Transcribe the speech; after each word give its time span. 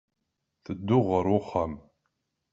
Tedduɣ 0.63 1.05
ɣer 1.11 1.25
uxxam. 1.37 1.73